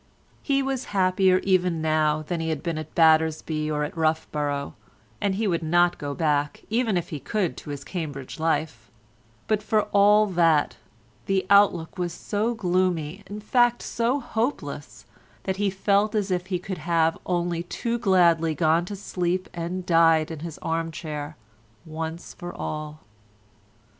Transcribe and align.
He 0.41 0.63
was 0.63 0.85
happier 0.97 1.37
even 1.43 1.79
now 1.79 2.23
than 2.23 2.39
he 2.39 2.49
had 2.49 2.63
been 2.63 2.79
at 2.79 2.95
Battersby 2.95 3.69
or 3.69 3.83
at 3.83 3.95
Roughborough, 3.95 4.73
and 5.21 5.35
he 5.35 5.45
would 5.47 5.61
not 5.61 5.91
now 5.93 5.97
go 6.07 6.13
back, 6.15 6.63
even 6.71 6.97
if 6.97 7.09
he 7.09 7.19
could, 7.19 7.55
to 7.57 7.69
his 7.69 7.83
Cambridge 7.83 8.39
life, 8.39 8.89
but 9.47 9.61
for 9.61 9.83
all 9.93 10.25
that 10.25 10.77
the 11.27 11.45
outlook 11.51 11.99
was 11.99 12.13
so 12.13 12.55
gloomy, 12.55 13.21
in 13.27 13.41
fact 13.41 13.83
so 13.83 14.19
hopeless, 14.19 15.05
that 15.43 15.57
he 15.57 15.69
felt 15.69 16.15
as 16.15 16.31
if 16.31 16.47
he 16.47 16.57
could 16.57 16.79
have 16.79 17.15
only 17.27 17.61
too 17.61 17.99
gladly 17.99 18.55
gone 18.55 18.85
to 18.85 18.95
sleep 18.95 19.47
and 19.53 19.85
died 19.85 20.31
in 20.31 20.39
his 20.39 20.57
arm 20.63 20.89
chair 20.91 21.37
once 21.85 22.33
for 22.33 22.51
all. 22.51 23.01